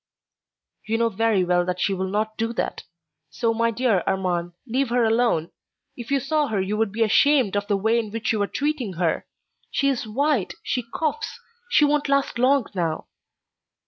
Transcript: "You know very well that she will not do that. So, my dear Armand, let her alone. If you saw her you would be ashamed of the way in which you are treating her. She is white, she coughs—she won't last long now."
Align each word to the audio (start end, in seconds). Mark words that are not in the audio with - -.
"You 0.87 0.97
know 0.97 1.09
very 1.09 1.43
well 1.43 1.63
that 1.65 1.79
she 1.79 1.93
will 1.93 2.07
not 2.07 2.35
do 2.35 2.53
that. 2.53 2.85
So, 3.29 3.53
my 3.53 3.69
dear 3.69 4.01
Armand, 4.07 4.53
let 4.65 4.87
her 4.87 5.03
alone. 5.03 5.51
If 5.95 6.09
you 6.09 6.19
saw 6.19 6.47
her 6.47 6.59
you 6.59 6.75
would 6.75 6.91
be 6.91 7.03
ashamed 7.03 7.55
of 7.55 7.67
the 7.67 7.77
way 7.77 7.99
in 7.99 8.09
which 8.09 8.31
you 8.33 8.41
are 8.41 8.47
treating 8.47 8.93
her. 8.93 9.27
She 9.69 9.89
is 9.89 10.07
white, 10.07 10.55
she 10.63 10.81
coughs—she 10.91 11.85
won't 11.85 12.09
last 12.09 12.39
long 12.39 12.65
now." 12.73 13.09